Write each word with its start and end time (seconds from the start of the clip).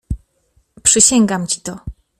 "Przysięgam 0.83 1.47
ci 1.47 1.61
to." 1.61 1.79